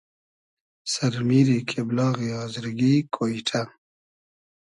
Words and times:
سئر 0.91 1.13
میری 1.27 1.59
کېبلاغی 1.69 2.29
آزرگی 2.43 2.95
کۉیݖۂ 3.13 3.61